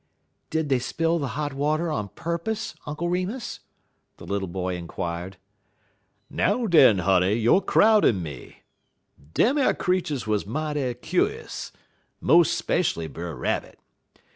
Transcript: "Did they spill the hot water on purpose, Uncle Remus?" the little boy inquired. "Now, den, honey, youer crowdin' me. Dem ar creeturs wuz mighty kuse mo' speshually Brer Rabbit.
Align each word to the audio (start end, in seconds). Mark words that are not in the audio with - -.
"Did 0.49 0.69
they 0.69 0.79
spill 0.79 1.19
the 1.19 1.27
hot 1.37 1.53
water 1.53 1.91
on 1.91 2.09
purpose, 2.09 2.73
Uncle 2.87 3.07
Remus?" 3.07 3.59
the 4.17 4.25
little 4.25 4.47
boy 4.47 4.75
inquired. 4.75 5.37
"Now, 6.27 6.65
den, 6.65 6.97
honey, 6.97 7.35
youer 7.35 7.63
crowdin' 7.63 8.23
me. 8.23 8.63
Dem 9.35 9.59
ar 9.59 9.75
creeturs 9.75 10.25
wuz 10.25 10.39
mighty 10.47 10.91
kuse 10.95 11.71
mo' 12.19 12.41
speshually 12.41 13.13
Brer 13.13 13.35
Rabbit. 13.35 13.77